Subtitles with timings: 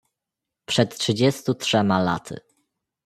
[0.65, 2.37] "„Przed trzydziestu trzema laty."